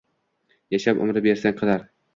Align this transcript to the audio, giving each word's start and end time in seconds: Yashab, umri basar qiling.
Yashab, 0.77 1.05
umri 1.07 1.25
basar 1.29 1.59
qiling. 1.63 1.89